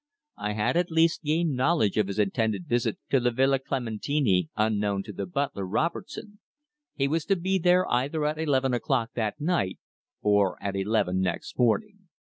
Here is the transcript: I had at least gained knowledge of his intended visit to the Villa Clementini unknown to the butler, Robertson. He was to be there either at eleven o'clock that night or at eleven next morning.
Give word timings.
I 0.39 0.53
had 0.53 0.77
at 0.77 0.89
least 0.89 1.21
gained 1.21 1.53
knowledge 1.55 1.95
of 1.95 2.07
his 2.07 2.17
intended 2.17 2.65
visit 2.65 2.97
to 3.11 3.19
the 3.19 3.29
Villa 3.29 3.59
Clementini 3.59 4.49
unknown 4.55 5.03
to 5.03 5.13
the 5.13 5.27
butler, 5.27 5.63
Robertson. 5.67 6.39
He 6.95 7.07
was 7.07 7.23
to 7.25 7.35
be 7.35 7.59
there 7.59 7.87
either 7.87 8.25
at 8.25 8.39
eleven 8.39 8.73
o'clock 8.73 9.11
that 9.13 9.39
night 9.39 9.77
or 10.19 10.57
at 10.59 10.75
eleven 10.75 11.21
next 11.21 11.59
morning. 11.59 12.07